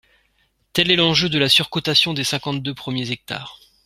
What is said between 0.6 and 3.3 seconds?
Tel est l’enjeu de la surcotation des cinquante-deux premiers